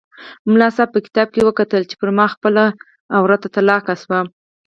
ملا 0.51 0.69
صاحب 0.75 0.89
په 0.93 0.99
کتاب 1.05 1.27
کې 1.33 1.41
وکتل 1.47 1.81
چې 1.89 1.95
پر 2.01 2.09
ما 2.17 2.25
خپله 2.33 2.63
عورته 3.17 3.47
طلاقه 3.55 3.93
شوه. 4.01 4.19